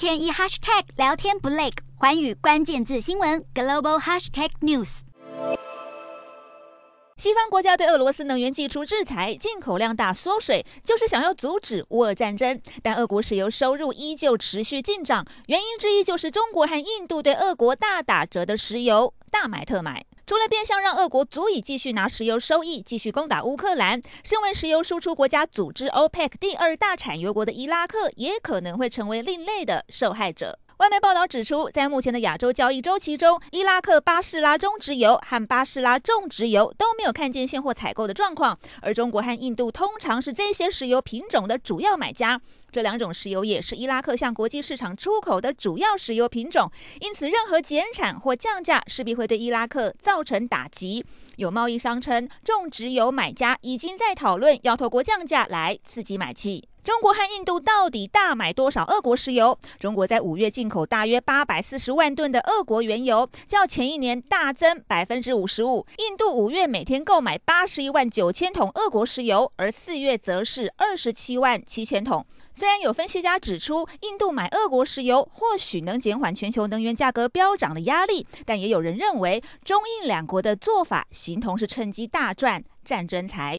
[0.00, 5.00] 天一 hashtag 聊天不累，环宇关键字新闻 global hashtag news。
[7.18, 12.58] 西方国家对俄罗斯能源祭出制裁，进口量大缩水，就是想要阻止乌俄战争。
[12.82, 20.06] 但俄国石油收入依旧持续进涨，原因之一就是中国和印度对俄国大打折的石油大买特买。
[20.30, 30.56] 除了变相让俄国足以继续拿石油收益，继续攻打乌克兰，身为石油输出国家组织 OPEC 第二大产油国的伊拉克，也可能会成为另类的受害者。
[30.80, 42.40] 外媒报道指出，在目前的亚洲交易周期中，伊拉克巴士拉中石油和巴士拉重植油都没有看见现货采购的状况，而中国和印度通常是这些石油品种的主要买家。
[42.72, 51.04] 这两种石油也是伊拉克向国际市场出口的主要石油品种，因此任何减产或降价势必会对伊拉克造成打击。
[51.36, 56.66] 有贸易商称，重质油买家已经在讨论要透过降价来刺激买气。
[56.90, 59.56] 中国和印度到底大买多少俄国石油？
[59.78, 65.86] 中国在五月进口大约八百四十万吨的俄国原油，较前一年大增百分之五十五。
[65.98, 72.26] 印度五月每天购买八十一万九千桶俄国石油，而四月则是二十七万七千桶。
[72.52, 83.48] 虽然有分析家指出，印度买俄国石油或许能减缓全球能源价格飙涨的压力，但也有人认为，中印两国的做法形同是趁机大赚战争财。